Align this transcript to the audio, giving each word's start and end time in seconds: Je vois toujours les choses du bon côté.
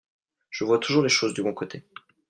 Je 0.49 0.63
vois 0.63 0.79
toujours 0.79 1.03
les 1.03 1.09
choses 1.09 1.35
du 1.35 1.43
bon 1.43 1.53
côté. 1.53 1.83